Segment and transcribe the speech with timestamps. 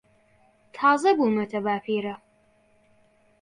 [0.75, 2.15] تازە بوومەتە باپیرە.